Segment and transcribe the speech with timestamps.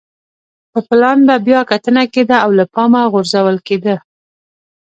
[0.71, 3.95] پر پلان به بیا کتنه کېده او له پامه غورځول کېده.